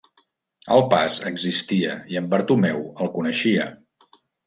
[0.75, 3.73] El pas existia i en Bartomeu el coneixia.